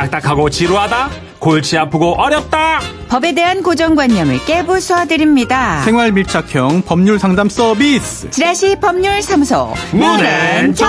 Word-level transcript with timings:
딱딱하고 0.00 0.48
지루하다? 0.48 1.10
골치 1.38 1.76
아프고 1.76 2.14
어렵다? 2.14 2.80
법에 3.08 3.34
대한 3.34 3.62
고정관념을 3.62 4.38
깨부숴드립니다. 4.46 5.82
생활 5.84 6.12
밀착형 6.12 6.82
법률 6.82 7.18
상담 7.18 7.48
서비스. 7.48 8.30
지라시 8.30 8.76
법률사무소 8.76 9.74
문앤정 9.92 10.88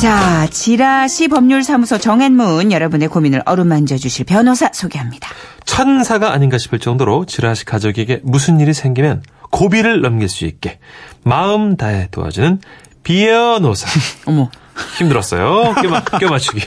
자, 0.00 0.46
지라시 0.50 1.28
법률사무소 1.28 1.96
정앤문 1.96 2.72
여러분의 2.72 3.08
고민을 3.08 3.42
어루만져 3.46 3.96
주실 3.96 4.26
변호사 4.26 4.68
소개합니다. 4.74 5.30
천사가 5.64 6.32
아닌가 6.32 6.58
싶을 6.58 6.78
정도로 6.78 7.24
지라시 7.24 7.64
가족에게 7.64 8.20
무슨 8.22 8.60
일이 8.60 8.74
생기면 8.74 9.22
고비를 9.50 10.02
넘길 10.02 10.28
수 10.28 10.44
있게 10.44 10.78
마음 11.22 11.78
다해 11.78 12.08
도와주는 12.10 12.60
비변호사. 13.02 13.86
어머. 14.26 14.50
힘들었어요. 14.98 15.74
껴, 15.80 15.88
맞, 15.88 16.04
껴 16.18 16.28
맞추기. 16.28 16.66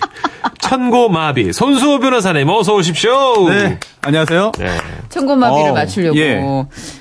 천고마비 0.60 1.54
손수호 1.54 2.00
변호사님 2.00 2.48
어서 2.50 2.74
오십시오. 2.76 3.50
네. 3.50 3.80
안녕하세요. 4.02 4.52
네. 4.60 4.78
천고마비를 5.10 5.72
어, 5.72 5.74
맞추려고. 5.74 6.18
예. 6.18 6.42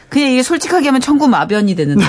그냥 0.08 0.30
이게 0.30 0.42
솔직하게 0.42 0.86
하면 0.88 1.00
천고마변이 1.00 1.74
되는데. 1.74 2.04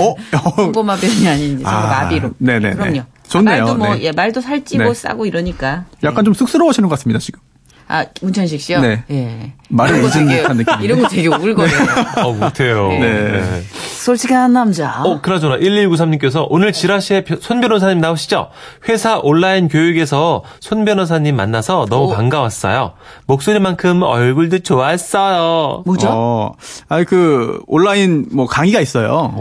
어? 0.00 0.14
어, 0.36 0.52
천고마변이 0.56 1.28
아닌 1.28 1.60
아, 1.64 1.70
천고마비로. 1.70 2.30
네네네. 2.38 2.76
그럼요. 2.76 3.00
좋네요. 3.28 3.64
말도 3.64 3.78
뭐, 3.78 3.94
네. 3.94 4.02
예, 4.02 4.12
말도 4.12 4.40
살찌고 4.40 4.82
네. 4.84 4.94
싸고 4.94 5.24
이러니까. 5.26 5.84
약간 6.02 6.24
좀 6.24 6.34
쑥스러워하시는 6.34 6.88
것 6.88 6.94
같습니다, 6.96 7.18
지금. 7.20 7.40
아, 7.86 8.04
문천식 8.22 8.60
씨요? 8.60 8.80
네. 8.82 9.02
예. 9.10 9.52
말을 9.68 9.96
이런 9.98 10.10
거 10.10 10.16
잊은 10.18 10.26
되게- 10.28 10.42
듯한 10.42 10.56
느낌인데. 10.58 10.84
이런 10.84 11.02
거 11.02 11.08
되게 11.08 11.28
오글거려요. 11.28 11.78
어, 12.24 12.32
못해요. 12.32 12.88
네. 12.88 13.62
솔직한 14.04 14.52
남자. 14.54 15.02
어, 15.04 15.20
그나저나 15.20 15.58
1193님께서 15.58 16.46
오늘 16.48 16.72
지라시에 16.72 17.22
벼- 17.24 17.36
손 17.38 17.60
변호사님 17.60 17.98
나오시죠? 18.00 18.48
회사 18.88 19.18
온라인 19.18 19.68
교육에서 19.68 20.42
손 20.60 20.86
변호사님 20.86 21.36
만나서 21.36 21.86
너무 21.90 22.06
오. 22.06 22.14
반가웠어요. 22.14 22.92
목소리만큼 23.26 24.02
얼굴도 24.02 24.60
좋았어요. 24.60 25.82
뭐죠? 25.84 26.08
어, 26.10 26.52
아니, 26.88 27.04
그, 27.04 27.60
온라인 27.66 28.26
뭐 28.32 28.46
강의가 28.46 28.80
있어요. 28.80 29.34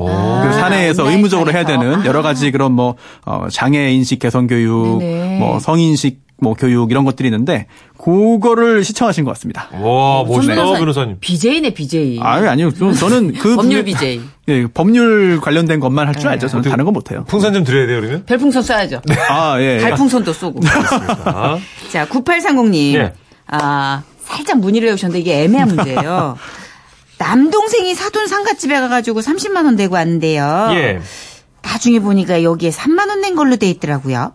그 0.44 0.54
사내에서 0.54 1.08
아, 1.08 1.10
의무적으로 1.12 1.52
해야. 1.54 1.64
되는 1.64 2.04
여러 2.06 2.22
가지 2.22 2.52
그런 2.52 2.72
뭐, 2.74 2.96
어, 3.26 3.48
장애 3.52 3.92
인식 3.92 4.20
개선 4.20 4.48
교육, 4.48 5.00
네네. 5.00 5.40
뭐, 5.40 5.60
성인식 5.60 6.20
뭐, 6.42 6.54
교육 6.54 6.92
이런 6.92 7.04
것들이 7.06 7.28
있는데, 7.28 7.68
그거를 7.98 8.84
시청하신 8.84 9.24
것 9.26 9.32
같습니다. 9.32 9.68
와, 9.74 10.24
멋있다, 10.24 10.56
변호사님. 10.56 11.18
BJ네, 11.20 11.74
BJ. 11.74 12.20
아유, 12.22 12.48
아니요. 12.50 12.72
저- 12.72 12.94
저는 12.94 13.34
그. 13.40 13.56
법률 13.56 13.84
BJ. 13.84 14.22
예, 14.48 14.68
법률 14.68 15.40
관련된 15.42 15.80
것만 15.80 16.08
할 16.08 16.16
줄 16.16 16.30
알죠. 16.30 16.48
저는 16.48 16.70
다른 16.70 16.86
건 16.86 16.94
못해요. 16.94 17.24
풍선 17.28 17.54
좀 17.54 17.64
드려야 17.64 17.88
돼요, 17.88 17.98
우리는? 18.00 18.26
별풍선 18.26 18.62
쏴야죠. 18.64 19.02
아, 19.30 19.60
예. 19.62 19.80
달풍선도 19.80 20.34
쏘고. 20.34 20.60
아, 21.26 21.60
자, 21.92 22.06
9830님. 22.08 22.96
예. 22.96 23.14
아, 23.48 24.04
살짝 24.24 24.60
문의를 24.60 24.90
해오셨는데 24.90 25.20
이게 25.20 25.44
애매한 25.44 25.68
문제예요. 25.70 26.38
남동생이 27.18 27.96
사돈 27.96 28.28
상가집에 28.28 28.80
가가지고 28.80 29.20
30만 29.22 29.66
원 29.66 29.76
내고 29.76 29.96
왔는데요. 29.96 30.70
예. 30.74 31.00
나중에 31.62 32.00
보니까 32.00 32.44
여기에 32.44 32.70
3만 32.72 33.10
원 33.10 33.22
낸 33.22 33.36
걸로 33.36 33.58
돼 33.58 33.70
있더라고요. 33.70 34.34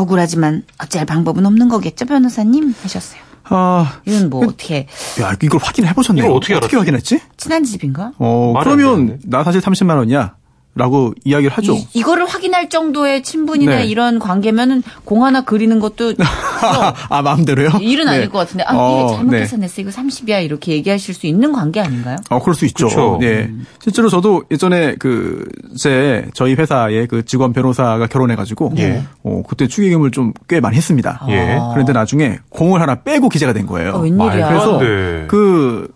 억울하지만 0.00 0.62
어찌할 0.82 1.06
방법은 1.06 1.46
없는 1.46 1.68
거겠죠, 1.68 2.04
변호사님? 2.06 2.74
하셨어요. 2.82 3.20
아, 3.48 4.00
이건 4.04 4.28
뭐 4.28 4.44
어떻게, 4.46 4.88
야, 5.20 5.32
이걸 5.40 5.60
확인을 5.62 5.88
해보셨네요. 5.90 6.24
이걸 6.24 6.36
어떻게 6.36 6.54
알았지? 6.54 6.76
확인했지? 6.76 7.20
친한 7.36 7.62
집인가? 7.64 8.12
어, 8.18 8.54
그러면. 8.62 9.20
나 9.24 9.44
사실 9.44 9.60
30만 9.60 9.96
원이야. 9.96 10.34
라고 10.76 11.12
이야기를 11.24 11.50
하죠. 11.56 11.72
이, 11.74 11.86
이거를 11.94 12.26
확인할 12.26 12.68
정도의 12.68 13.22
친분이나 13.22 13.76
네. 13.76 13.86
이런 13.86 14.18
관계면은 14.18 14.82
공 15.04 15.24
하나 15.24 15.40
그리는 15.40 15.80
것도 15.80 16.12
아, 17.08 17.22
마음대로요? 17.22 17.70
일은 17.80 18.04
네. 18.06 18.12
아닐 18.12 18.28
것 18.28 18.38
같은데 18.38 18.62
아 18.64 18.74
어, 18.76 19.06
이게 19.06 19.16
잘못해서 19.16 19.56
네. 19.56 19.62
냈어 19.62 19.80
이거 19.80 19.90
30이야 19.90 20.44
이렇게 20.44 20.72
얘기하실 20.72 21.14
수 21.14 21.26
있는 21.26 21.52
관계 21.52 21.80
아닌가요? 21.80 22.16
어, 22.30 22.40
그럴 22.40 22.54
수 22.54 22.66
있죠. 22.66 22.88
그쵸. 22.88 23.18
예. 23.22 23.50
실제로 23.82 24.08
저도 24.08 24.44
예전에 24.50 24.96
그, 24.98 25.44
제, 25.76 26.26
저희 26.34 26.54
회사의 26.54 27.06
그 27.06 27.24
직원 27.24 27.52
변호사가 27.52 28.06
결혼해가지고, 28.06 28.74
예. 28.78 29.02
어, 29.22 29.42
그때 29.48 29.66
축의금을 29.66 30.10
좀 30.10 30.32
꽤 30.48 30.60
많이 30.60 30.76
했습니다. 30.76 31.24
예. 31.28 31.58
그런데 31.72 31.92
나중에 31.92 32.38
공을 32.50 32.80
하나 32.80 32.96
빼고 33.02 33.28
기재가 33.28 33.52
된 33.52 33.66
거예요. 33.66 33.92
어, 33.94 33.98
웬일이야. 34.00 34.48
그래서 34.48 34.78
돼. 34.78 35.24
그, 35.28 35.88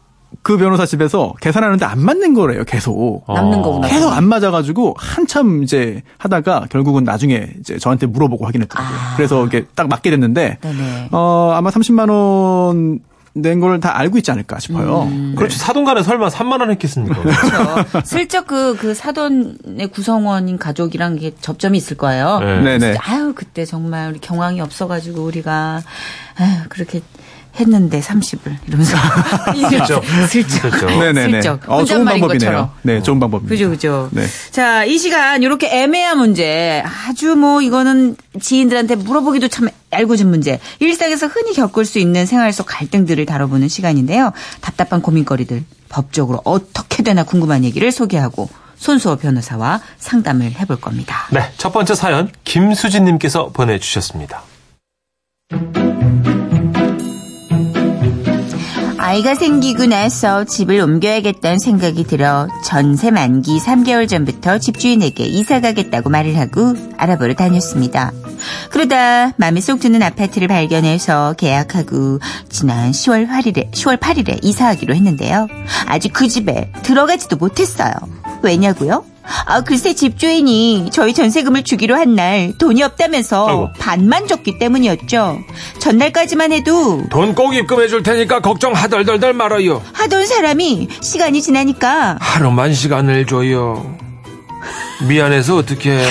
그 0.43 0.57
변호사 0.57 0.87
집에서 0.87 1.35
계산하는데 1.41 1.85
안 1.85 2.01
맞는 2.01 2.35
거래요, 2.35 2.65
계속. 2.65 3.25
남는 3.29 3.61
거구나. 3.63 3.89
계속 3.89 4.11
안 4.11 4.25
맞아가지고 4.25 4.95
한참 4.99 5.63
이제 5.63 6.03
하다가 6.19 6.67
결국은 6.71 7.05
나중에 7.05 7.49
이제 7.61 7.79
저한테 7.79 8.07
물어보고 8.07 8.47
확인했더라고요. 8.47 8.99
그래서 9.17 9.47
이게 9.47 9.67
딱 9.75 9.89
맞게 9.89 10.11
됐는데, 10.11 10.59
네네. 10.63 11.09
어, 11.13 11.53
아마 11.55 11.71
30만 11.71 12.11
원 12.11 13.01
낸 13.33 13.61
걸 13.61 13.79
다 13.79 13.97
알고 13.97 14.19
있지 14.19 14.33
않을까 14.33 14.59
싶어요. 14.59 15.07
네. 15.09 15.35
그렇지, 15.37 15.57
사돈간에 15.57 16.03
설마 16.03 16.31
3만 16.31 16.59
원 16.61 16.73
했겠습니까? 16.73 17.15
그렇죠. 17.23 18.01
슬쩍 18.05 18.49
그, 18.49 18.75
그 18.77 18.93
사돈의 18.93 19.87
구성원인 19.93 20.59
가족이랑 20.59 21.15
이게 21.17 21.33
접점이 21.41 21.79
있을 21.79 21.97
거예요. 21.97 22.41
네. 22.41 22.61
네네. 22.61 22.79
그래서 22.79 22.99
아유, 23.05 23.33
그때 23.37 23.65
정말 23.65 24.11
우리 24.11 24.19
경황이 24.19 24.61
없어가지고 24.61 25.23
우리가, 25.23 25.81
아유, 26.39 26.57
그렇게 26.71 27.03
했는데 27.61 28.01
30을 28.01 28.57
이러면서. 28.67 28.97
슬쩍. 29.71 30.05
슬쩍. 30.29 30.71
그렇죠. 30.71 30.87
네네네. 30.99 31.43
슬쩍. 31.43 31.61
어, 31.69 31.85
좋은 31.85 32.05
방법이네요. 32.05 32.29
것처럼. 32.29 32.71
네, 32.83 33.03
좋은 33.03 33.21
방법입니다. 33.21 33.51
그죠, 33.53 33.71
그죠. 33.71 34.09
네. 34.13 34.27
자, 34.51 34.85
이 34.85 34.99
시간 34.99 35.43
이렇게 35.43 35.69
애매한 35.69 36.19
문제, 36.19 36.83
아주 37.09 37.37
뭐 37.37 37.63
이거는 37.63 38.17
지인들한테 38.41 38.97
물어보기도 38.97 39.49
참 39.49 39.69
알고진 39.91 40.29
문제, 40.29 40.59
일상에서 40.79 41.27
흔히 41.27 41.53
겪을 41.55 41.85
수 41.85 41.99
있는 41.99 42.27
생활 42.27 42.53
속 42.53 42.65
갈등들을 42.65 43.25
다뤄보는 43.27 43.69
시간인데요. 43.69 44.33
답답한 44.61 45.03
고민거리들, 45.03 45.65
법적으로 45.89 46.41
어떻게 46.45 47.03
되나 47.03 47.25
궁금한 47.25 47.65
얘기를 47.65 47.91
소개하고 47.93 48.49
손수호 48.77 49.17
변호사와 49.17 49.81
상담을 49.99 50.53
해볼 50.61 50.81
겁니다. 50.81 51.27
네, 51.31 51.53
첫 51.59 51.73
번째 51.73 51.95
사연, 51.95 52.31
김수진님께서 52.45 53.51
보내주셨습니다. 53.51 54.43
아이가 59.11 59.35
생기고 59.35 59.87
나서 59.87 60.45
집을 60.45 60.79
옮겨야겠다는 60.79 61.59
생각이 61.59 62.05
들어 62.05 62.47
전세 62.65 63.11
만기 63.11 63.59
3개월 63.59 64.09
전부터 64.09 64.59
집주인에게 64.59 65.25
이사 65.25 65.61
가겠다고 65.61 66.11
말을 66.11 66.39
하고 66.39 66.77
알아보러 66.97 67.35
다녔습니다. 67.35 68.13
그러다 68.71 69.33
마음에 69.37 69.61
쏙 69.61 69.81
드는 69.81 70.01
아파트를 70.01 70.47
발견해서 70.47 71.35
계약하고 71.39 72.21
지난 72.51 72.93
10월 72.93 73.29
8일에 73.29 73.73
10월 73.73 73.99
8일에 73.99 74.45
이사하기로 74.45 74.95
했는데요. 74.95 75.49
아직 75.87 76.13
그 76.13 76.29
집에 76.29 76.71
들어가지도 76.85 77.35
못했어요. 77.35 77.93
왜냐고요? 78.45 79.05
아, 79.47 79.61
글쎄 79.63 79.95
집주인이 79.95 80.91
저희 80.93 81.15
전세금을 81.15 81.65
주기로 81.65 81.95
한 81.97 82.11
날 82.15 82.53
돈이 82.59 82.83
없다면서 82.83 83.47
아이고. 83.49 83.69
반만 83.79 84.27
줬기 84.27 84.59
때문이었죠. 84.59 85.39
전날까지만 85.79 86.51
해도 86.53 87.05
돈 87.11 87.35
꼭 87.35 87.55
입금해 87.55 87.87
줄 87.89 88.03
테니까 88.03 88.41
걱정 88.41 88.73
하덜덜덜 88.75 89.33
말아요. 89.33 89.81
하던 89.93 90.27
사람이 90.27 90.89
시간이 91.01 91.41
지나니까 91.43 92.19
하루만 92.21 92.75
시간을 92.75 93.27
줘요. 93.27 93.97
미안해서 95.09 95.57
어떡해. 95.57 96.05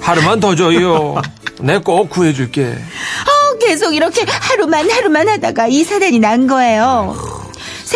하루만 0.00 0.40
더 0.40 0.54
줘요. 0.54 1.16
내 1.60 1.78
꼭 1.78 2.10
구해줄게. 2.10 2.64
어, 2.66 3.58
계속 3.58 3.94
이렇게 3.94 4.24
하루만 4.28 4.90
하루만 4.90 5.26
하다가 5.28 5.68
이 5.68 5.82
사단이 5.84 6.18
난 6.18 6.46
거예요. 6.46 7.16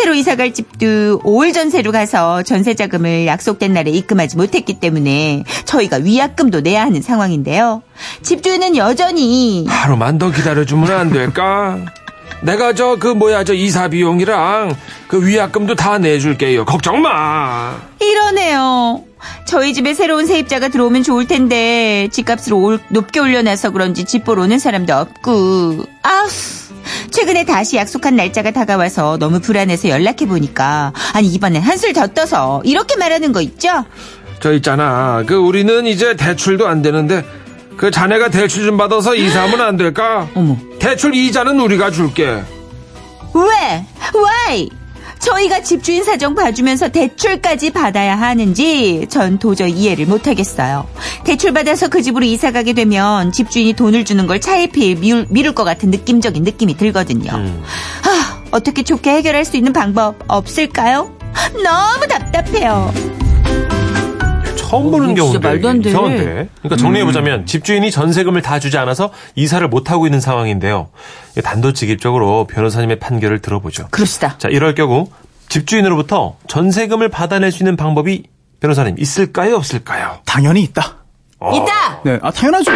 새로 0.01 0.15
이사갈 0.15 0.51
집도 0.51 1.19
5월 1.19 1.53
전세로 1.53 1.91
가서 1.91 2.41
전세 2.41 2.73
자금을 2.73 3.27
약속된 3.27 3.71
날에 3.71 3.91
입금하지 3.91 4.35
못했기 4.35 4.79
때문에 4.79 5.43
저희가 5.65 5.97
위약금도 5.97 6.61
내야 6.61 6.81
하는 6.81 7.03
상황인데요. 7.03 7.83
집주인은 8.23 8.77
여전히 8.77 9.65
하루만 9.67 10.17
더 10.17 10.31
기다려주면 10.31 10.91
안 10.91 11.11
될까? 11.11 11.77
내가 12.41 12.73
저 12.73 12.95
그 12.99 13.09
뭐야 13.09 13.43
저 13.43 13.53
이사 13.53 13.89
비용이랑 13.89 14.75
그 15.07 15.23
위약금도 15.23 15.75
다 15.75 15.99
내줄게요. 15.99 16.65
걱정 16.65 17.03
마. 17.03 17.77
이러네요. 17.99 19.03
저희 19.45 19.71
집에 19.75 19.93
새로운 19.93 20.25
세입자가 20.25 20.69
들어오면 20.69 21.03
좋을 21.03 21.27
텐데 21.27 22.07
집값을 22.11 22.53
올- 22.53 22.79
높게 22.89 23.19
올려놔서 23.19 23.69
그런지 23.69 24.05
집 24.05 24.23
보러 24.23 24.41
오는 24.41 24.57
사람도 24.57 24.91
없고 24.95 25.83
아우 26.01 26.27
최근에 27.11 27.45
다시 27.45 27.77
약속한 27.77 28.15
날짜가 28.15 28.51
다가와서 28.51 29.17
너무 29.17 29.39
불안해서 29.39 29.89
연락해 29.89 30.27
보니까 30.27 30.93
아니 31.13 31.27
이번엔 31.27 31.61
한술 31.61 31.93
더 31.93 32.07
떠서 32.07 32.61
이렇게 32.63 32.95
말하는 32.97 33.31
거 33.31 33.41
있죠? 33.41 33.85
저 34.39 34.53
있잖아. 34.53 35.23
그 35.25 35.35
우리는 35.35 35.85
이제 35.85 36.15
대출도 36.15 36.67
안 36.67 36.81
되는데 36.81 37.23
그 37.77 37.91
자네가 37.91 38.29
대출 38.29 38.65
좀 38.65 38.77
받아서 38.77 39.15
이사하면 39.15 39.61
안 39.61 39.77
될까? 39.77 40.27
어머 40.35 40.57
대출 40.79 41.13
이자는 41.15 41.59
우리가 41.59 41.91
줄게. 41.91 42.43
왜? 43.33 43.85
Why? 44.13 44.69
저희가 45.21 45.61
집주인 45.61 46.03
사정 46.03 46.35
봐주면서 46.35 46.89
대출까지 46.89 47.71
받아야 47.71 48.19
하는지 48.19 49.05
전 49.09 49.39
도저히 49.39 49.71
이해를 49.71 50.05
못하겠어요. 50.07 50.87
대출 51.23 51.53
받아서 51.53 51.87
그 51.87 52.01
집으로 52.01 52.25
이사 52.25 52.51
가게 52.51 52.73
되면 52.73 53.31
집주인이 53.31 53.73
돈을 53.73 54.03
주는 54.03 54.25
걸 54.27 54.41
차일피일 54.41 54.97
미울, 54.97 55.27
미룰 55.29 55.53
것 55.53 55.63
같은 55.63 55.91
느낌적인 55.91 56.43
느낌이 56.43 56.75
들거든요. 56.75 57.31
음. 57.33 57.63
하, 58.03 58.41
어떻게 58.51 58.83
좋게 58.83 59.11
해결할 59.11 59.45
수 59.45 59.57
있는 59.57 59.73
방법 59.73 60.15
없을까요? 60.27 61.15
너무 61.63 62.07
답답해요. 62.07 62.91
처음 64.71 64.87
어, 64.87 64.91
보는 64.91 65.11
이거 65.11 65.25
진짜 65.25 65.39
경우인데 65.39 65.47
말도 65.47 65.69
안 65.69 65.81
돼. 65.81 65.89
이상한데. 65.89 66.49
그러니까 66.61 66.75
정리해보자면 66.77 67.45
집주인이 67.45 67.91
전세금을 67.91 68.41
다 68.41 68.59
주지 68.59 68.77
않아서 68.77 69.11
이사를 69.35 69.67
못하고 69.67 70.07
있는 70.07 70.21
상황인데요. 70.21 70.89
단도직입적으로 71.43 72.47
변호사님의 72.47 72.99
판결을 72.99 73.39
들어보죠. 73.39 73.87
그러시다. 73.91 74.37
자, 74.37 74.47
이럴 74.47 74.73
경우 74.73 75.09
집주인으로부터 75.49 76.37
전세금을 76.47 77.09
받아낼 77.09 77.51
수 77.51 77.63
있는 77.63 77.75
방법이 77.75 78.23
변호사님 78.61 78.95
있을까요, 78.97 79.55
없을까요? 79.57 80.19
당연히 80.25 80.61
있다. 80.63 80.95
어. 81.39 81.51
있다! 81.55 82.01
네, 82.05 82.19
아 82.21 82.31
당연하죠. 82.31 82.71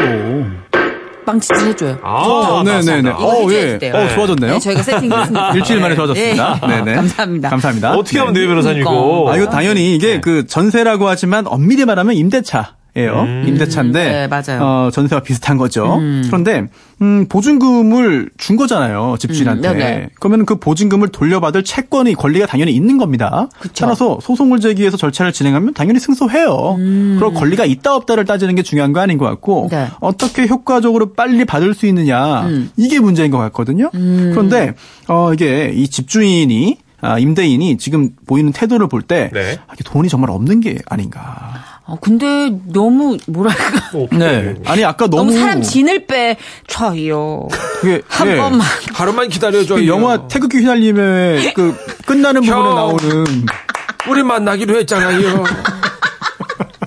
빵치즈 1.25 1.53
해줘요. 1.67 1.97
아, 2.03 2.61
네네네. 2.63 2.75
맞습니다. 2.75 3.09
이거 3.11 3.25
어, 3.25 3.49
해줘야지 3.49 3.85
예. 3.85 3.91
어, 3.91 4.07
좋아졌네요. 4.09 4.53
네, 4.53 4.59
저희가 4.59 4.83
세팅됐습니다. 4.83 5.51
일주일 5.55 5.79
만에 5.81 5.95
좋아졌습니다. 5.95 6.59
네. 6.67 6.75
네네. 6.77 6.95
감사합니다. 6.95 7.49
감사합니다. 7.49 7.93
어떻게 7.95 8.19
하면 8.19 8.33
돼요, 8.33 8.47
변호사님 8.47 8.81
이거? 8.81 8.91
그러니까. 8.91 9.31
아, 9.33 9.37
이거 9.37 9.49
당연히 9.49 9.95
이게 9.95 10.13
네. 10.15 10.21
그 10.21 10.45
전세라고 10.47 11.07
하지만 11.07 11.45
엄밀히 11.47 11.85
말하면 11.85 12.15
임대차. 12.15 12.75
예요. 12.97 13.21
음. 13.21 13.43
임대차인데 13.47 14.11
네, 14.11 14.27
맞아요. 14.27 14.61
어, 14.61 14.89
전세와 14.91 15.21
비슷한 15.21 15.57
거죠. 15.57 15.99
그런데 16.27 16.67
음, 17.01 17.25
보증금을 17.27 18.29
준 18.37 18.55
거잖아요 18.55 19.17
집주인한테. 19.19 19.67
음, 19.69 19.77
네네. 19.77 20.09
그러면 20.19 20.45
그 20.45 20.55
보증금을 20.55 21.09
돌려받을 21.09 21.63
채권이 21.63 22.15
권리가 22.15 22.45
당연히 22.45 22.73
있는 22.73 22.97
겁니다. 22.97 23.49
그쵸. 23.59 23.73
따라서 23.85 24.19
소송을 24.21 24.61
제기해서 24.61 24.95
절차를 24.95 25.33
진행하면 25.33 25.73
당연히 25.73 25.99
승소해요. 25.99 26.77
그리고 26.77 27.33
권리가 27.33 27.65
있다 27.65 27.95
없다를 27.95 28.23
따지는 28.23 28.55
게 28.55 28.63
중요한 28.63 28.93
거 28.93 29.01
아닌 29.01 29.17
것 29.17 29.25
같고 29.25 29.65
음. 29.65 29.69
네. 29.69 29.87
어떻게 29.99 30.47
효과적으로 30.47 31.13
빨리 31.13 31.43
받을 31.43 31.73
수 31.73 31.87
있느냐 31.87 32.43
음. 32.43 32.71
이게 32.77 32.99
문제인 32.99 33.29
것 33.29 33.37
같거든요. 33.39 33.89
그런데 33.91 34.73
어, 35.07 35.33
이게 35.33 35.71
이 35.75 35.87
집주인이 35.89 36.77
아, 37.05 37.19
임대인이 37.19 37.77
지금 37.77 38.09
보이는 38.25 38.51
태도를 38.51 38.87
볼때 38.87 39.29
네. 39.33 39.59
돈이 39.85 40.09
정말 40.09 40.31
없는 40.31 40.59
게 40.61 40.79
아닌가. 40.87 41.63
어, 41.87 41.97
근데 42.01 42.51
너무 42.65 43.17
뭐랄까 43.27 43.63
네. 44.17 44.55
아니 44.65 44.83
아까 44.83 45.07
너무, 45.07 45.31
너무, 45.31 45.39
사람 45.39 45.61
진을 45.61 46.07
빼 46.07 46.35
저요 46.67 47.47
그게 47.79 48.01
한 48.07 48.27
예. 48.27 48.37
번만 48.37 48.67
하루만 48.93 49.29
기다려줘. 49.29 49.75
그 49.75 49.87
영화 49.87 50.27
태극기 50.27 50.57
휘날림의 50.57 51.53
그 51.53 51.75
끝나는 52.07 52.41
부분에 52.41 52.57
형. 52.57 52.75
나오는 52.75 53.45
우리 54.09 54.23
만나기로 54.23 54.77
했잖아요. 54.79 55.43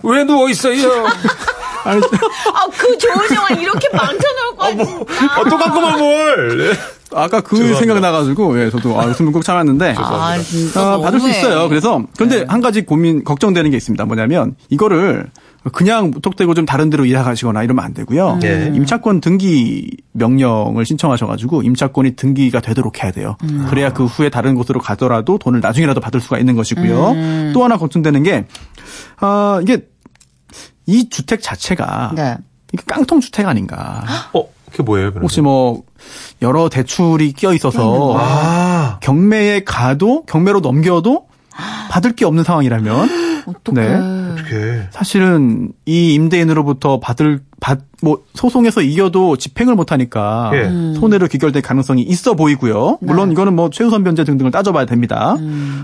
왜 0.02 0.24
누워 0.24 0.48
있어요? 0.48 1.06
아니 1.84 2.02
아그 2.02 2.98
좋은 2.98 3.36
영화 3.36 3.48
이렇게 3.50 3.88
망쳐놓 3.92 4.47
을 4.66 4.76
거야 4.76 4.86
진짜 4.86 5.40
어, 5.40 5.44
똑같구만 5.44 5.98
뭘. 5.98 6.72
아까 7.14 7.40
그 7.40 7.56
죄송합니다. 7.56 7.78
생각 7.78 8.00
나가지고 8.00 8.60
예 8.62 8.70
저도 8.70 9.00
아, 9.00 9.06
웃음을 9.06 9.32
꼭 9.32 9.42
참았는데 9.42 9.94
아 9.96 10.38
진짜 10.38 10.96
어, 10.96 11.00
받을 11.00 11.20
수. 11.20 11.28
있어요. 11.28 11.68
그래서 11.68 12.02
그런데 12.16 12.44
한 12.48 12.60
가지 12.60 12.82
고민 12.84 13.24
걱정되는 13.24 13.70
게 13.70 13.76
있습니다. 13.76 14.04
뭐냐면 14.04 14.56
이거를 14.68 15.30
그냥 15.72 16.10
무턱대고 16.10 16.54
좀 16.54 16.66
다른 16.66 16.90
데로 16.90 17.04
이사 17.06 17.22
가시거나 17.22 17.62
이러면 17.62 17.84
안 17.84 17.94
되고요. 17.94 18.38
네. 18.40 18.72
임차권 18.74 19.20
등기 19.20 19.90
명령을 20.12 20.84
신청하셔가지고 20.84 21.62
임차권이 21.62 22.16
등기가 22.16 22.60
되도록 22.60 23.02
해야 23.02 23.10
돼요. 23.10 23.36
그래야 23.68 23.92
그 23.92 24.04
후에 24.04 24.28
다른 24.30 24.54
곳으로 24.54 24.80
가더라도 24.80 25.38
돈을 25.38 25.60
나중에라도 25.60 26.00
받을 26.00 26.20
수가 26.20 26.38
있는 26.38 26.56
것이고요. 26.56 27.52
또 27.54 27.64
하나 27.64 27.76
걱정되는 27.76 28.22
게 28.22 28.46
아, 29.18 29.58
이게 29.62 29.86
이 30.86 31.10
주택 31.10 31.42
자체가 31.42 32.12
네. 32.14 32.36
이게 32.72 32.82
깡통 32.86 33.20
주택 33.20 33.46
아닌가. 33.46 34.04
어, 34.32 34.44
그게 34.70 34.82
뭐예요, 34.82 35.06
변호사님? 35.12 35.22
혹시 35.22 35.40
뭐 35.40 35.82
여러 36.42 36.68
대출이 36.68 37.32
끼어 37.32 37.54
있어서 37.54 38.14
아, 38.18 38.98
경매에 39.00 39.64
가도 39.64 40.24
경매로 40.26 40.60
넘겨도 40.60 41.26
받을 41.90 42.14
게 42.14 42.24
없는 42.24 42.44
상황이라면 42.44 43.44
어떡해 43.46 43.80
네. 43.88 43.94
어떻게. 44.32 44.82
사실은 44.90 45.72
이 45.86 46.14
임대인으로부터 46.14 47.00
받을 47.00 47.40
받 47.60 47.80
뭐 48.02 48.22
소송에서 48.34 48.80
이겨도 48.82 49.36
집행을 49.36 49.74
못 49.74 49.90
하니까 49.92 50.50
예. 50.54 50.64
손해로 50.98 51.26
귀결될 51.26 51.62
가능성이 51.62 52.02
있어 52.02 52.34
보이고요. 52.34 52.98
물론 53.00 53.28
네. 53.28 53.32
이거는 53.32 53.56
뭐 53.56 53.70
최우선 53.70 54.04
변제 54.04 54.24
등등을 54.24 54.50
따져봐야 54.50 54.86
됩니다. 54.86 55.36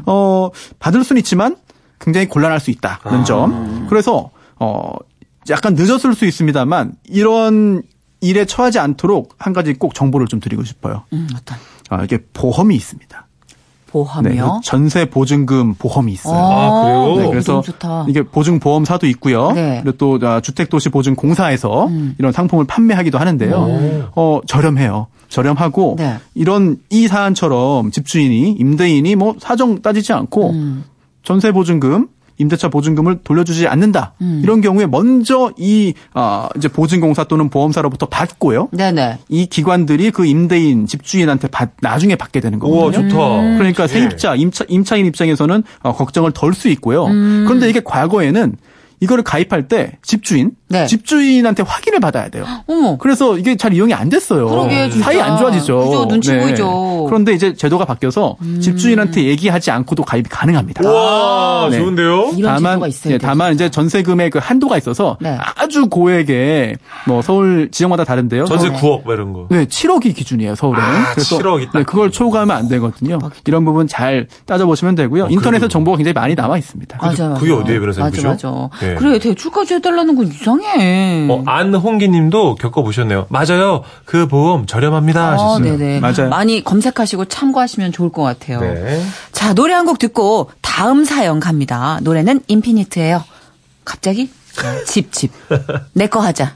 어 0.07 0.51
받을 0.79 1.03
수는 1.03 1.19
있지만 1.21 1.57
굉장히 1.99 2.29
곤란할 2.29 2.61
수 2.61 2.71
있다는 2.71 3.21
아. 3.21 3.25
점. 3.25 3.87
그래서 3.89 4.31
어 4.61 4.93
약간 5.51 5.75
늦었을 5.75 6.15
수 6.15 6.25
있습니다만 6.25 6.93
이런 7.05 7.83
일에 8.21 8.45
처하지 8.45 8.79
않도록 8.79 9.35
한 9.39 9.53
가지 9.53 9.75
꼭 9.75 9.95
정보를 9.95 10.27
좀 10.27 10.41
드리고 10.41 10.65
싶어요. 10.65 11.05
음, 11.13 11.29
어떤 11.35 11.59
아, 11.91 12.03
이게 12.05 12.19
보험이 12.33 12.75
있습니다. 12.77 13.27
보험이요? 13.89 14.45
네, 14.45 14.51
전세 14.65 15.05
보증금 15.05 15.75
보험이 15.75 16.13
있어요. 16.13 16.35
아, 16.35 16.83
그래요? 16.83 17.17
네, 17.17 17.27
어, 17.27 17.31
그래서 17.31 17.53
너무 17.53 17.65
좋다. 17.65 18.07
이게 18.09 18.23
보증 18.23 18.59
보험사도 18.59 19.07
있고요. 19.07 19.53
네. 19.53 19.81
그리고 19.85 19.97
또 19.99 20.27
아, 20.27 20.41
주택도시보증공사에서 20.41 21.87
음. 21.87 22.17
이런 22.19 22.33
상품을 22.33 22.65
판매하기도 22.67 23.19
하는데요. 23.19 24.11
어, 24.17 24.41
저렴해요. 24.47 25.07
저렴하고 25.29 25.97
네. 25.99 26.19
이런 26.35 26.79
이 26.91 27.07
사안처럼 27.07 27.91
집주인이 27.91 28.53
임대인이 28.53 29.15
뭐 29.17 29.37
사정 29.39 29.81
따지지 29.83 30.13
않고 30.13 30.51
음. 30.51 30.85
전세 31.23 31.53
보증금 31.53 32.09
임대차 32.39 32.69
보증금을 32.69 33.21
돌려주지 33.23 33.69
않는다. 33.69 34.15
음. 34.21 34.41
이런 34.43 34.61
경우에 34.61 34.87
먼저 34.87 35.53
이 35.57 35.95
아, 36.13 36.49
이제 36.57 36.69
보증공사 36.69 37.25
또는 37.25 37.49
보험사로부터 37.49 38.07
받고요. 38.07 38.69
네네 38.73 39.19
이 39.29 39.47
기관들이 39.47 40.11
그 40.11 40.27
임대인 40.27 40.87
집주인한테 40.87 41.49
받, 41.49 41.73
나중에 41.81 42.17
받게 42.17 42.41
되는 42.41 42.59
거거든요. 42.59 43.09
좋다. 43.09 43.57
그러니까 43.59 43.85
예. 43.85 43.89
세입자, 43.89 44.35
임차, 44.37 44.65
임차인 44.69 45.07
입장에서는 45.07 45.63
어, 45.83 45.93
걱정을 45.95 46.33
덜 46.33 46.55
수 46.55 46.69
있고요. 46.69 47.07
음. 47.07 47.45
그런데 47.47 47.69
이게 47.69 47.81
과거에는 47.85 48.57
이거를 49.01 49.25
가입할 49.25 49.69
때 49.69 49.99
집주인, 50.03 50.53
네. 50.81 50.87
집주인한테 50.87 51.63
확인을 51.65 52.01
받아야 52.01 52.29
돼요. 52.29 52.45
어머 52.67 52.97
그래서 52.99 53.39
이게 53.39 53.57
잘 53.57 53.73
이용이 53.73 53.95
안 53.95 54.09
됐어요. 54.09 54.49
그러게, 54.49 54.91
진짜. 54.91 55.05
사이 55.05 55.21
안 55.21 55.39
좋아지죠. 55.39 55.79
네. 55.79 55.85
그죠, 55.87 56.09
눈치 56.09 56.37
보이죠. 56.37 57.05
음. 57.05 57.07
그런데 57.07 57.33
이제 57.33 57.55
제도가 57.55 57.85
바뀌어서 57.85 58.37
집주인한테 58.61 59.25
얘기하지 59.25 59.71
않고도 59.71 60.05
가입이 60.05 60.29
가능합니다. 60.29 60.83
우와, 60.89 61.69
네. 61.71 61.79
좋은데요? 61.79 62.33
이런 62.37 62.55
다만 62.55 62.81
돼 63.03 63.19
다만 63.19 63.53
이제 63.55 63.71
전세금의 63.71 64.31
그 64.31 64.39
한도가 64.43 64.77
있어서 64.79 65.17
네. 65.21 65.39
아주 65.57 65.87
고액의 65.89 66.77
뭐 67.07 67.23
서울 67.23 67.71
지역마다 67.71 68.05
다른데요. 68.05 68.47
전세 68.47 68.69
네. 68.71 68.77
9억, 68.77 69.05
뭐 69.05 69.15
이런 69.15 69.33
거. 69.33 69.47
네, 69.51 69.67
7억이 69.67 70.15
기준이에요, 70.15 70.55
서울은. 70.55 70.81
아, 70.81 71.15
7억이 71.15 71.67
딱. 71.73 71.79
네, 71.79 71.85
그걸 71.85 72.11
초과하면 72.11 72.57
안 72.57 72.69
되거든요. 72.69 73.19
이런 73.47 73.65
부분 73.65 73.87
잘 73.87 74.27
따져보시면 74.47 74.95
되고요. 74.95 75.29
인터넷에 75.31 75.61
그래도- 75.61 75.69
정보가 75.69 75.97
굉장히 75.99 76.15
많이 76.15 76.35
남아 76.35 76.59
있습니다. 76.59 76.99
맞아 77.01 77.29
맞아 77.29 77.41
그게 77.41 77.53
어디에 77.53 77.79
변호사님 77.79 78.05
맞아 78.11 78.17
그죠? 78.17 78.71
맞아 78.73 78.87
예. 78.91 78.95
그래 78.95 79.19
대출까지 79.19 79.75
해달라는 79.75 80.15
건 80.17 80.27
이상해 80.27 80.64
어, 81.31 81.43
안홍기 81.47 82.09
님도 82.09 82.57
겪어보셨네요. 82.57 83.27
맞아요. 83.29 83.83
그 84.05 84.27
보험 84.27 84.67
저렴합니다. 84.67 85.21
아, 85.23 85.33
하셨어요. 85.33 85.77
네네. 85.77 86.01
맞아요. 86.01 86.29
많이 86.29 86.63
검색하시고 86.65 87.27
참고하시면 87.27 87.93
좋을 87.93 88.11
것 88.11 88.23
같아요. 88.23 88.61
네. 88.61 89.03
자, 89.33 89.53
노래 89.55 89.73
한 89.75 89.85
곡 89.85 89.99
듣고 89.99 90.51
다음 90.63 91.05
사연 91.05 91.41
갑니다. 91.41 91.99
노래는 92.03 92.41
인피니트예요. 92.49 93.23
갑자기? 93.85 94.31
집, 94.87 95.13
집. 95.13 95.31
내 95.93 96.07
거 96.07 96.21
하자. 96.21 96.55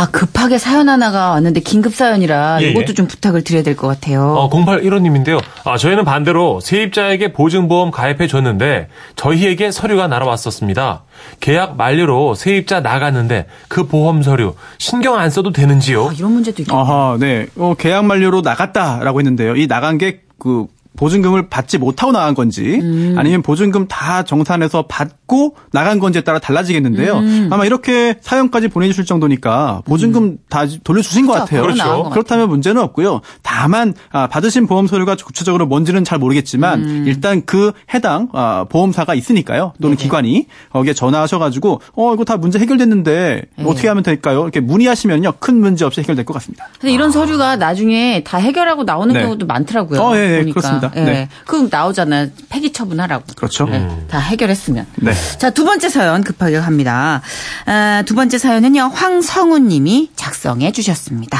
아, 0.00 0.06
급하게 0.10 0.56
사연 0.56 0.88
하나가 0.88 1.30
왔는데 1.30 1.60
긴급 1.60 1.94
사연이라 1.94 2.62
예, 2.62 2.66
예. 2.66 2.70
이것도 2.70 2.94
좀 2.94 3.06
부탁을 3.06 3.44
드려야 3.44 3.62
될 3.62 3.76
것 3.76 3.86
같아요. 3.86 4.22
어, 4.34 4.48
0815님인데요. 4.48 5.42
아, 5.64 5.76
저희는 5.76 6.04
반대로 6.04 6.60
세입자에게 6.60 7.32
보증보험 7.32 7.90
가입해 7.90 8.26
줬는데 8.26 8.88
저희에게 9.16 9.70
서류가 9.70 10.08
날아왔었습니다. 10.08 11.02
계약 11.40 11.76
만료로 11.76 12.34
세입자 12.34 12.80
나갔는데 12.80 13.46
그 13.68 13.86
보험 13.86 14.22
서류 14.22 14.54
신경 14.78 15.18
안 15.18 15.28
써도 15.28 15.52
되는지요? 15.52 16.08
아, 16.08 16.12
이런 16.16 16.32
문제도 16.32 16.62
있겠다. 16.62 16.78
아하, 16.78 17.16
네. 17.20 17.46
어, 17.56 17.74
계약 17.78 18.06
만료로 18.06 18.40
나갔다라고 18.40 19.20
했는데요. 19.20 19.56
이 19.56 19.66
나간 19.66 19.98
게 19.98 20.22
그 20.40 20.66
보증금을 21.00 21.48
받지 21.48 21.78
못하고 21.78 22.12
나간 22.12 22.34
건지 22.34 22.78
음. 22.82 23.14
아니면 23.16 23.40
보증금 23.40 23.88
다 23.88 24.22
정산해서 24.22 24.82
받고 24.82 25.56
나간 25.72 25.98
건지에 25.98 26.20
따라 26.20 26.38
달라지겠는데요. 26.38 27.16
음. 27.16 27.48
아마 27.50 27.64
이렇게 27.64 28.16
사연까지 28.20 28.68
보내주실 28.68 29.06
정도니까 29.06 29.80
보증금 29.86 30.36
다 30.50 30.66
돌려주신 30.84 31.26
것 31.26 31.32
같아요. 31.32 31.62
그렇죠. 31.62 31.82
것 31.82 31.88
같아요. 31.88 32.10
그렇다면 32.10 32.50
문제는 32.50 32.82
없고요. 32.82 33.22
다만 33.40 33.94
아, 34.12 34.26
받으신 34.26 34.66
보험 34.66 34.86
서류가 34.86 35.16
구체적으로 35.16 35.66
뭔지는 35.66 36.04
잘 36.04 36.18
모르겠지만 36.18 36.84
음. 36.84 37.04
일단 37.06 37.46
그 37.46 37.72
해당 37.94 38.28
아, 38.34 38.66
보험사가 38.68 39.14
있으니까요. 39.14 39.72
또는 39.80 39.96
기관이 39.96 40.48
거기에 40.70 40.92
전화하셔가지고 40.92 41.80
어 41.94 42.12
이거 42.12 42.26
다 42.26 42.36
문제 42.36 42.58
해결됐는데 42.58 43.42
네. 43.56 43.64
어떻게 43.64 43.88
하면 43.88 44.02
될까요? 44.02 44.42
이렇게 44.42 44.60
문의하시면요 44.60 45.32
큰 45.40 45.60
문제 45.60 45.86
없이 45.86 46.02
해결될 46.02 46.26
것 46.26 46.34
같습니다. 46.34 46.68
근데 46.78 46.92
이런 46.92 47.10
서류가 47.10 47.56
나중에 47.56 48.22
다 48.22 48.36
해결하고 48.36 48.84
나오는 48.84 49.14
네. 49.14 49.22
경우도 49.22 49.46
많더라고요. 49.46 49.98
어, 49.98 50.14
예, 50.16 50.34
예, 50.34 50.38
보니까. 50.40 50.60
그렇습니다. 50.60 50.89
예. 50.96 51.00
네. 51.00 51.28
그럼 51.46 51.68
나오잖아요. 51.70 52.28
폐기 52.48 52.72
처분하라고. 52.72 53.24
그렇죠. 53.36 53.66
네, 53.66 53.86
다 54.08 54.18
해결했으면. 54.18 54.86
네. 54.96 55.12
자, 55.38 55.50
두 55.50 55.64
번째 55.64 55.88
사연 55.88 56.22
급하게 56.22 56.60
갑니다. 56.60 57.22
아, 57.66 58.02
두 58.06 58.14
번째 58.14 58.38
사연은요, 58.38 58.90
황성훈 58.94 59.68
님이 59.68 60.10
작성해 60.16 60.72
주셨습니다. 60.72 61.38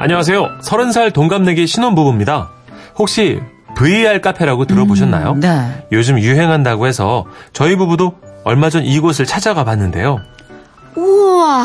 안녕하세요. 0.00 0.58
30살 0.62 1.12
동갑내기 1.12 1.66
신혼부부입니다. 1.66 2.50
혹시 2.98 3.40
VR 3.76 4.20
카페라고 4.20 4.64
들어보셨나요? 4.64 5.32
음, 5.32 5.40
네. 5.40 5.86
요즘 5.92 6.18
유행한다고 6.18 6.86
해서 6.86 7.26
저희 7.52 7.76
부부도 7.76 8.14
얼마 8.44 8.70
전 8.70 8.84
이곳을 8.84 9.26
찾아가 9.26 9.64
봤는데요. 9.64 10.18
우와, 10.96 11.64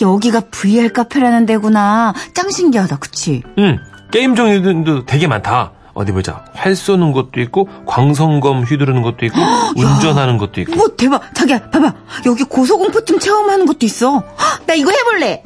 여기가 0.00 0.40
VR 0.50 0.92
카페라는 0.92 1.46
데구나. 1.46 2.12
짱 2.32 2.50
신기하다, 2.50 2.96
그치? 2.96 3.42
음, 3.58 3.78
게임 4.14 4.36
종류도 4.36 5.06
되게 5.06 5.26
많다. 5.26 5.72
어디 5.92 6.12
보자. 6.12 6.44
활 6.54 6.76
쏘는 6.76 7.10
것도 7.10 7.40
있고, 7.40 7.68
광선검 7.84 8.62
휘두르는 8.62 9.02
것도 9.02 9.26
있고, 9.26 9.36
운전하는 9.74 10.38
것도 10.38 10.60
있고. 10.60 10.80
오, 10.80 10.96
대박. 10.96 11.34
자기야, 11.34 11.68
봐봐. 11.68 11.92
여기 12.24 12.44
고소공포증 12.44 13.18
체험하는 13.18 13.66
것도 13.66 13.78
있어. 13.82 14.18
헉, 14.18 14.62
나 14.66 14.74
이거 14.74 14.92
해볼래. 14.92 15.42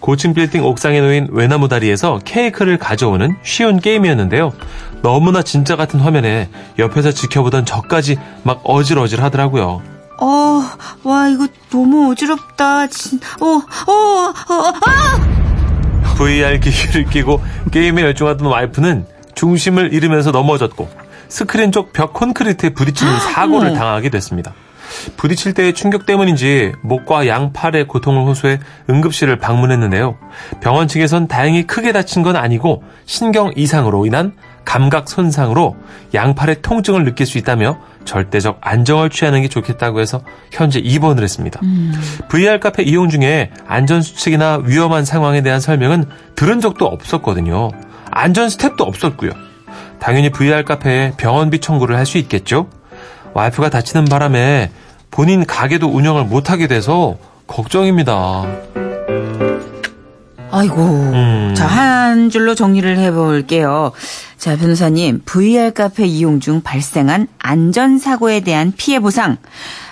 고층 0.00 0.34
빌딩 0.34 0.64
옥상에 0.64 1.00
놓인 1.00 1.28
외나무 1.30 1.68
다리에서 1.68 2.18
케이크를 2.24 2.78
가져오는 2.78 3.36
쉬운 3.44 3.78
게임이었는데요. 3.78 4.54
너무나 5.02 5.42
진짜 5.42 5.76
같은 5.76 6.00
화면에 6.00 6.48
옆에서 6.80 7.12
지켜보던 7.12 7.64
저까지 7.64 8.18
막 8.42 8.60
어질어질 8.64 9.22
하더라고요. 9.22 9.82
어, 10.18 10.62
와, 11.04 11.28
이거 11.28 11.46
너무 11.70 12.10
어지럽다. 12.10 12.88
진, 12.88 13.20
어, 13.40 13.46
어, 13.46 13.92
어, 13.92 14.72
아! 14.84 15.29
VR 16.20 16.60
기기를 16.60 17.06
끼고 17.06 17.40
게임에 17.72 18.02
열중하던 18.02 18.46
와이프는 18.46 19.06
중심을 19.34 19.94
잃으면서 19.94 20.30
넘어졌고 20.30 20.86
스크린 21.28 21.72
쪽 21.72 21.94
벽 21.94 22.12
콘크리트에 22.12 22.70
부딪히는 22.70 23.20
사고를 23.20 23.68
어머. 23.68 23.78
당하게 23.78 24.10
됐습니다. 24.10 24.52
부딪힐 25.16 25.54
때의 25.54 25.72
충격 25.72 26.04
때문인지 26.04 26.72
목과 26.82 27.26
양팔의 27.26 27.86
고통을 27.86 28.24
호소해 28.24 28.58
응급실을 28.90 29.38
방문했는데요. 29.38 30.18
병원 30.60 30.88
측에선 30.88 31.26
다행히 31.26 31.66
크게 31.66 31.92
다친 31.92 32.22
건 32.22 32.36
아니고 32.36 32.82
신경 33.06 33.50
이상으로 33.56 34.04
인한 34.04 34.32
감각 34.64 35.08
손상으로 35.08 35.76
양팔의 36.14 36.62
통증을 36.62 37.04
느낄 37.04 37.26
수 37.26 37.38
있다며 37.38 37.78
절대적 38.04 38.58
안정을 38.60 39.10
취하는 39.10 39.42
게 39.42 39.48
좋겠다고 39.48 40.00
해서 40.00 40.22
현재 40.52 40.78
입원을 40.78 41.22
했습니다. 41.22 41.60
VR 42.28 42.60
카페 42.60 42.82
이용 42.82 43.08
중에 43.08 43.50
안전 43.66 44.00
수칙이나 44.02 44.60
위험한 44.64 45.04
상황에 45.04 45.42
대한 45.42 45.60
설명은 45.60 46.06
들은 46.36 46.60
적도 46.60 46.86
없었거든요. 46.86 47.70
안전 48.10 48.48
스텝도 48.48 48.84
없었고요. 48.84 49.30
당연히 49.98 50.30
VR 50.30 50.64
카페에 50.64 51.12
병원비 51.16 51.60
청구를 51.60 51.96
할 51.96 52.06
수 52.06 52.18
있겠죠? 52.18 52.68
와이프가 53.34 53.70
다치는 53.70 54.06
바람에 54.06 54.70
본인 55.10 55.44
가게도 55.44 55.88
운영을 55.88 56.24
못하게 56.24 56.66
돼서 56.66 57.16
걱정입니다. 57.46 58.46
아이고. 60.50 60.76
음. 60.76 61.54
자, 61.56 61.66
한 61.66 62.30
줄로 62.30 62.54
정리를 62.54 62.98
해볼게요. 62.98 63.92
자, 64.36 64.56
변호사님, 64.56 65.22
VR 65.24 65.72
카페 65.72 66.06
이용 66.06 66.40
중 66.40 66.62
발생한 66.62 67.28
안전사고에 67.38 68.40
대한 68.40 68.72
피해 68.76 69.00
보상 69.00 69.36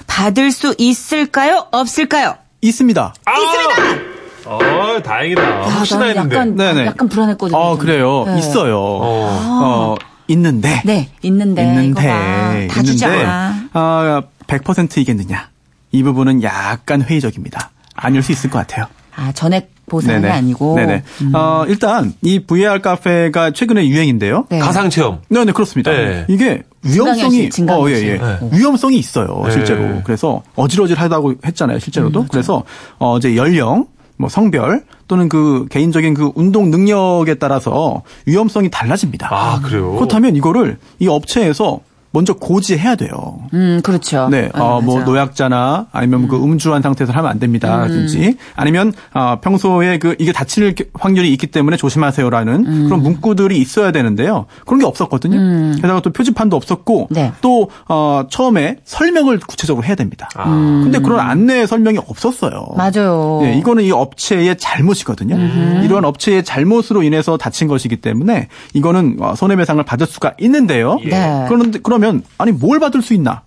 받을 0.06 0.50
수 0.50 0.74
있을까요? 0.78 1.66
없을까요? 1.70 2.36
있습니다. 2.60 3.14
있습니다! 3.28 4.18
어, 4.46 5.02
다행이다. 5.02 5.42
야, 5.42 5.60
혹시나 5.64 6.06
했는데. 6.06 6.34
약간, 6.34 6.56
네네. 6.56 6.86
약간 6.86 7.08
불안했거든요. 7.08 7.56
어. 7.58 7.76
그래요. 7.76 8.24
네. 8.26 8.38
있어요. 8.38 8.78
어. 8.80 9.28
어, 9.62 9.94
있는데. 10.28 10.82
네, 10.84 11.10
있는데. 11.22 11.62
있는데. 11.62 11.88
이거 11.88 12.00
봐. 12.00 12.74
다 12.74 12.82
주지 12.82 13.04
않아. 13.04 13.54
아, 13.74 14.22
100%이겠느냐. 14.46 15.50
이 15.92 16.02
부분은 16.02 16.42
약간 16.42 17.02
회의적입니다. 17.02 17.70
아닐 17.94 18.22
수 18.22 18.32
있을 18.32 18.48
것 18.50 18.58
같아요. 18.58 18.86
아, 19.14 19.32
전액 19.32 19.70
보상이 19.88 20.20
네네. 20.20 20.32
아니고. 20.32 20.76
네네. 20.76 21.02
음. 21.22 21.32
어, 21.34 21.64
일단 21.66 22.12
이 22.22 22.38
VR 22.38 22.80
카페가 22.80 23.50
최근에 23.52 23.88
유행인데요. 23.88 24.46
네. 24.50 24.58
가상 24.58 24.90
체험. 24.90 25.18
네, 25.28 25.44
네, 25.44 25.52
그렇습니다. 25.52 25.90
네. 25.90 26.24
이게 26.28 26.62
위험성이. 26.82 27.50
어, 27.68 27.90
예, 27.90 27.94
예. 27.94 28.18
네. 28.18 28.38
위험성이 28.52 28.98
있어요, 28.98 29.42
네. 29.46 29.50
실제로. 29.52 30.00
그래서 30.04 30.42
어질어질하다고 30.54 31.34
했잖아요, 31.44 31.78
실제로도. 31.78 32.20
음, 32.20 32.28
그래서 32.30 32.62
어 32.98 33.18
이제 33.18 33.36
연령, 33.36 33.86
뭐 34.16 34.28
성별 34.28 34.84
또는 35.06 35.28
그 35.28 35.66
개인적인 35.70 36.14
그 36.14 36.32
운동 36.34 36.70
능력에 36.70 37.34
따라서 37.34 38.02
위험성이 38.26 38.70
달라집니다. 38.70 39.28
아, 39.30 39.60
그래요? 39.60 39.94
그렇다면 39.94 40.36
이거를 40.36 40.78
이 40.98 41.08
업체에서 41.08 41.80
먼저 42.10 42.32
고지해야 42.32 42.94
돼요. 42.94 43.40
음, 43.52 43.80
그렇죠. 43.82 44.28
네, 44.30 44.48
아, 44.54 44.62
어, 44.62 44.80
뭐 44.80 44.96
맞아. 44.96 45.06
노약자나 45.06 45.86
아니면 45.92 46.28
그 46.28 46.42
음주한 46.42 46.80
상태에서 46.80 47.12
하면 47.12 47.30
안 47.30 47.38
됩니다라든지 47.38 48.36
아니면 48.56 48.92
어, 49.12 49.38
평소에 49.40 49.98
그 49.98 50.16
이게 50.18 50.32
다칠 50.32 50.74
확률이 50.94 51.30
있기 51.32 51.48
때문에 51.48 51.76
조심하세요라는 51.76 52.66
음. 52.66 52.84
그런 52.86 53.02
문구들이 53.02 53.58
있어야 53.58 53.92
되는데요. 53.92 54.46
그런 54.64 54.80
게 54.80 54.86
없었거든요. 54.86 55.76
게다가 55.76 56.00
또 56.00 56.10
표지판도 56.10 56.56
없었고 56.56 57.08
네. 57.10 57.32
또 57.42 57.68
어, 57.88 58.24
처음에 58.30 58.78
설명을 58.84 59.40
구체적으로 59.40 59.86
해야 59.86 59.94
됩니다. 59.94 60.30
아. 60.34 60.44
근데 60.82 60.98
그런 61.00 61.20
안내 61.20 61.66
설명이 61.66 61.98
없었어요. 61.98 62.68
맞아요. 62.76 63.40
예, 63.44 63.54
이거는 63.54 63.84
이 63.84 63.90
업체의 63.92 64.56
잘못이거든요. 64.58 65.36
이러한 65.84 66.04
업체의 66.04 66.44
잘못으로 66.44 67.02
인해서 67.02 67.36
다친 67.36 67.68
것이기 67.68 67.96
때문에 67.96 68.48
이거는 68.72 69.18
어, 69.20 69.34
손해배상을 69.34 69.82
받을 69.84 70.06
수가 70.06 70.32
있는데요. 70.40 70.98
예. 71.04 71.08
네. 71.10 71.44
그런데 71.48 71.78
그 71.78 71.97
러면 72.00 72.22
아니 72.38 72.52
뭘 72.52 72.78
받을 72.80 73.02
수 73.02 73.14
있나? 73.14 73.42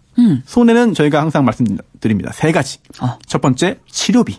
손해는 0.46 0.94
저희가 0.94 1.20
항상 1.22 1.46
말씀드립니다. 1.46 2.32
세 2.34 2.52
가지. 2.52 2.78
어. 3.00 3.18
첫 3.26 3.42
번째 3.42 3.78
치료비. 3.90 4.38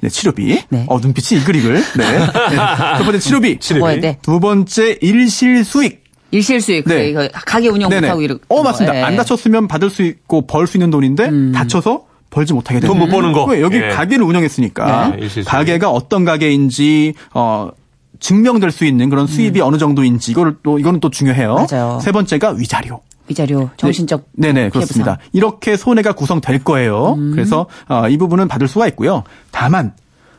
네, 0.00 0.08
치료비. 0.08 0.64
네. 0.68 0.84
어, 0.88 0.98
눈빛이 0.98 1.40
이글이글. 1.40 1.74
네. 1.74 2.18
네. 2.18 2.26
첫 2.98 3.04
번째 3.04 3.18
치료비. 3.18 3.58
치료비. 3.60 3.80
먹어야 3.80 4.00
돼. 4.00 4.18
두 4.22 4.40
번째 4.40 4.98
일실 5.00 5.64
수익. 5.64 6.04
일실 6.32 6.60
수익. 6.60 6.84
네. 6.88 6.94
네. 6.96 7.08
이거 7.10 7.28
가게 7.32 7.68
운영 7.68 7.88
네네. 7.88 8.00
못하고 8.02 8.22
이렇게. 8.22 8.42
어, 8.48 8.62
맞습니다. 8.62 8.96
예. 8.98 9.02
안 9.02 9.16
다쳤으면 9.16 9.68
받을 9.68 9.90
수 9.90 10.02
있고 10.02 10.46
벌 10.46 10.66
수 10.66 10.76
있는 10.76 10.90
돈인데 10.90 11.52
다쳐서 11.52 12.04
벌지 12.30 12.52
못하게 12.52 12.80
되는 12.80 12.92
돈못 12.92 13.10
버는 13.10 13.32
거. 13.32 13.44
왜 13.44 13.60
여기 13.62 13.76
예. 13.76 13.88
가게를 13.90 14.24
운영했으니까 14.24 15.10
네, 15.10 15.16
일실수익. 15.18 15.46
가게가 15.46 15.90
어떤 15.90 16.24
가게인지 16.24 17.14
어 17.32 17.70
증명될 18.18 18.72
수 18.72 18.84
있는 18.84 19.08
그런 19.08 19.26
수입이 19.26 19.60
어느 19.60 19.76
정도인지 19.78 20.32
이거를 20.32 20.56
또 20.62 20.78
이거는 20.78 21.00
또 21.00 21.10
중요해요. 21.10 21.66
맞아요. 21.70 22.00
세 22.02 22.12
번째가 22.12 22.50
위자료. 22.58 23.00
위자료, 23.28 23.70
정신적. 23.76 24.28
네, 24.32 24.48
네, 24.48 24.60
피해 24.62 24.70
그렇습니다. 24.70 25.18
이렇게 25.32 25.76
손해가 25.76 26.12
구성될 26.12 26.64
거예요. 26.64 27.14
음. 27.14 27.32
그래서 27.32 27.66
어, 27.88 28.08
이 28.08 28.16
부분은 28.16 28.48
받을 28.48 28.68
수가 28.68 28.86
있고요. 28.88 29.24
다만 29.50 29.92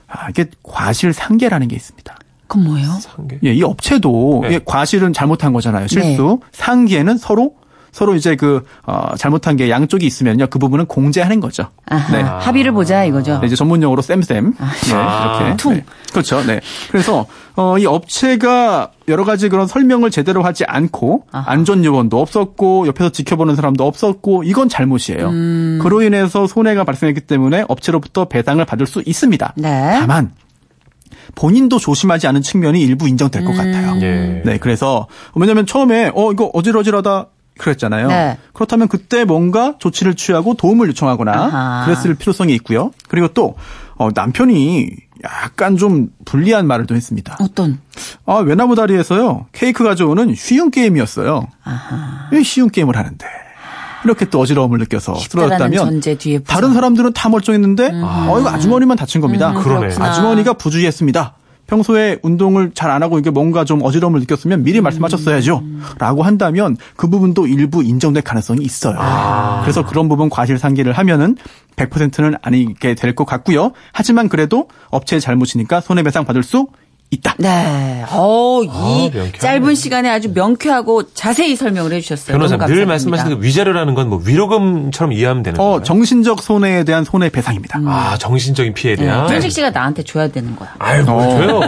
아, 0.08 0.30
이게 0.30 0.46
과실 0.64 1.14
상계라는 1.14 1.68
게 1.68 1.76
있습니다. 1.76 2.18
그건 2.48 2.66
뭐예요? 2.66 2.90
상계. 3.02 3.40
예, 3.44 3.54
이 3.54 3.62
업체도 3.62 4.40
네. 4.44 4.48
이게 4.48 4.62
과실은 4.66 5.14
잘못한 5.14 5.52
거잖아요. 5.54 5.88
실수. 5.88 6.40
상계는 6.54 7.18
서로 7.18 7.56
서로 7.92 8.16
이제 8.16 8.36
그 8.36 8.64
어, 8.86 9.16
잘못한 9.18 9.56
게 9.56 9.70
양쪽이 9.70 10.06
있으면요. 10.06 10.48
그 10.48 10.60
부분은 10.60 10.86
공제하는 10.86 11.40
거죠. 11.40 11.70
아하, 11.86 12.16
네. 12.16 12.22
합의를 12.22 12.72
보자 12.72 13.06
이거죠. 13.06 13.40
네, 13.40 13.48
이제 13.48 13.56
전문용어로 13.56 14.02
쌤쌤. 14.02 14.54
네, 14.58 14.94
아. 14.94 15.40
이렇게. 15.42 15.58
퉁. 15.58 15.74
네. 15.74 15.86
그렇죠. 16.12 16.44
네. 16.46 16.60
그래서 16.92 17.26
어, 17.56 17.78
이 17.78 17.86
업체가 17.86 18.92
여러 19.08 19.24
가지 19.24 19.50
그런 19.50 19.68
설명을 19.68 20.12
제대로 20.12 20.44
하지 20.44 20.64
않고 20.66 21.26
아하. 21.32 21.52
안전 21.52 21.84
요원도 21.84 22.20
없었고 22.22 22.88
옆에서 22.88 23.10
지켜보는 23.10 23.56
사람도 23.56 23.86
없었고 23.86 24.44
이건 24.44 24.70
잘못이에요. 24.70 25.30
음. 25.30 25.80
그로 25.82 26.02
인해서 26.02 26.46
손해가 26.46 26.84
발생했기 26.84 27.22
때문에 27.22 27.66
업체로부터 27.68 28.26
배상을 28.26 28.64
받을 28.66 28.86
수 28.86 29.02
있습니다. 29.06 29.54
네. 29.58 29.98
다만 30.00 30.32
본인도 31.36 31.80
조심하지 31.80 32.28
않은 32.28 32.42
측면이 32.42 32.82
일부 32.82 33.08
인정될 33.08 33.44
것 33.44 33.52
같아요. 33.56 34.00
예. 34.02 34.42
네, 34.46 34.58
그래서 34.58 35.08
왜냐하면 35.36 35.66
처음에 35.66 36.12
어 36.16 36.32
이거 36.32 36.50
어질어질하다 36.54 37.28
그랬잖아요. 37.58 38.08
네. 38.08 38.38
그렇다면 38.54 38.88
그때 38.88 39.26
뭔가 39.26 39.76
조치를 39.80 40.16
취하고 40.16 40.54
도움을 40.54 40.88
요청하거나 40.90 41.32
아하. 41.32 41.86
그랬을 41.86 42.16
필요성이 42.16 42.54
있고요. 42.56 42.92
그리고 43.10 43.28
또 43.30 43.56
어, 43.96 44.10
남편이 44.14 44.90
약간 45.24 45.78
좀 45.78 46.10
불리한 46.26 46.68
말을 46.68 46.86
또 46.86 46.96
했습니다. 46.96 47.38
어떤? 47.42 47.80
아, 48.26 48.36
외나무다리에서요, 48.36 49.48
케이크 49.52 49.84
가져오는 49.84 50.36
쉬운 50.36 50.70
게임이었어요. 50.70 51.48
왜 52.32 52.44
쉬운 52.44 52.70
게임을 52.70 52.96
하는데? 52.96 53.26
이렇게 54.04 54.26
또 54.30 54.40
어지러움을 54.40 54.78
느껴서 54.80 55.16
쓰러졌다면. 55.16 56.02
다른 56.46 56.74
사람들은 56.74 57.14
다 57.14 57.30
멀쩡했는데 57.30 57.92
어 58.04 58.38
이거 58.40 58.50
아주머니만 58.50 58.96
다친 58.96 59.22
겁니다. 59.22 59.50
음, 59.52 59.64
그러네. 59.64 59.96
아주머니가 60.00 60.54
부주의했습니다. 60.54 61.34
평소에 61.68 62.18
운동을 62.24 62.72
잘 62.74 62.88
안 62.88 63.04
하고 63.04 63.20
이게 63.20 63.30
뭔가 63.30 63.66
좀 63.66 63.82
어지러움을 63.84 64.22
느꼈으면 64.22 64.64
미리 64.64 64.80
말씀하셨어야죠. 64.80 65.62
라고 66.00 66.24
한다면 66.24 66.78
그 66.96 67.10
부분도 67.10 67.46
일부 67.48 67.84
인정될 67.84 68.24
가능성이 68.24 68.64
있어요. 68.64 68.98
그래서 69.62 69.86
그런 69.86 70.08
부분 70.08 70.30
과실상계를 70.30 70.94
하면은 70.94 71.36
100%는 71.76 72.36
아니게 72.42 72.96
될 72.96 73.14
것 73.14 73.26
같고요. 73.26 73.72
하지만 73.92 74.30
그래도 74.30 74.68
업체의 74.90 75.20
잘못이니까 75.22 75.82
손해배상 75.82 76.24
받을 76.26 76.44
수 76.44 76.68
있다. 77.10 77.36
네. 77.38 78.04
어, 78.10 78.62
이 78.64 78.70
아. 78.70 79.38
짧은 79.40 79.76
시간에 79.76 80.10
아주 80.10 80.30
명쾌하고 80.34 81.14
자세히 81.14 81.56
설명을 81.56 81.94
해주셨어요. 81.94 82.36
변호사님 82.36 82.60
너무 82.60 82.74
늘. 82.76 82.86
말씀하시는 82.86 83.40
그 83.40 83.46
위자료라는 83.46 83.94
건 83.96 84.08
뭐 84.10 84.22
위로금처럼 84.26 85.14
이해하면 85.14 85.44
되는 85.44 85.58
어, 85.60 85.64
거예요. 85.64 85.84
정신적 85.84 86.42
손해에 86.44 86.84
대한 86.84 87.04
손해 87.06 87.30
배상입니다. 87.30 87.80
아 87.86 88.18
정신적인 88.18 88.74
피해에 88.74 88.96
네. 88.98 89.04
대한. 89.06 89.30
현식 89.30 89.52
씨가 89.52 89.70
나한테 89.70 90.04
줘야 90.04 90.28
되는 90.28 90.54
거야. 90.58 90.74
아유, 90.80 91.04
뭐 91.06 91.24
어. 91.24 91.38
줘요. 91.38 91.62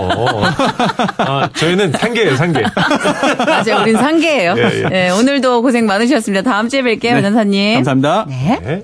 아, 1.20 1.50
저희는 1.56 1.94
상계예요, 1.94 2.36
상계. 2.36 2.62
맞아요. 3.48 3.82
우린 3.82 3.96
상계예요. 3.98 4.56
예, 4.58 4.84
예. 4.84 4.90
네, 4.90 5.10
오늘도 5.10 5.62
고생 5.62 5.86
많으셨습니다. 5.86 6.50
다음 6.50 6.68
주에 6.70 6.82
뵐게요, 6.82 7.14
네. 7.16 7.22
변호사님. 7.22 7.76
감사합니다. 7.76 8.26
네. 8.28 8.60
네. 8.64 8.84